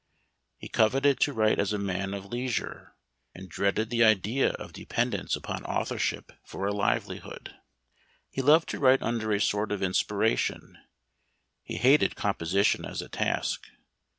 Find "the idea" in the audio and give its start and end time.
3.91-4.49